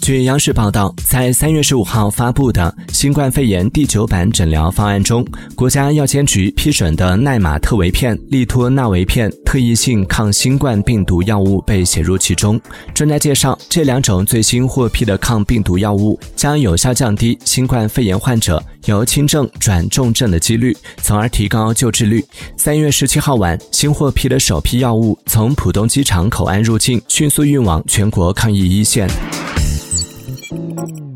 [0.00, 12.60] 据央视报道，在三月十五号发布的新冠肺炎第九版诊疗方案中，国家药监局批准的奈玛特韦片、利托那韦片特异性抗新冠病毒药物被写入其中。
[12.94, 22.24] 专家介绍，这两种最新获批的抗病毒药物将有效降低新冠肺炎患者由轻症转重症的几率，从而提高救治率。
[22.56, 29.08] 三月十七号晚，新获批的首批药物从浦东机场口岸入境，迅速运往全国抗疫一线。
[30.76, 31.13] Thank you.